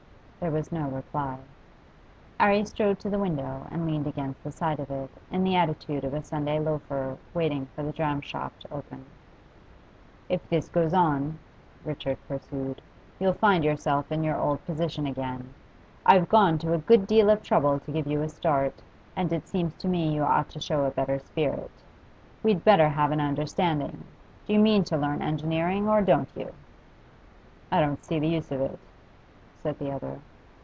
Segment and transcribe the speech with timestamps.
[0.41, 1.37] There was no reply.
[2.39, 6.03] 'Arry strode to the window and leaned against the side of it, in the attitude
[6.03, 9.05] of a Sunday loafer waiting for the dram shop to open.
[10.29, 11.37] 'If this goes on,'
[11.85, 12.81] Richard pursued,
[13.19, 15.53] 'you'll find yourself in your old position again.
[16.07, 18.81] I've gone to a good deal of trouble to give you a start,
[19.15, 21.69] and it seems to me you ought to show a better spirit.
[22.41, 24.05] We'd better have an understanding;
[24.47, 26.51] do you mean to learn engineering, or don't you?'
[27.71, 28.79] 'I don't see the use of it,'
[29.61, 30.17] said the other.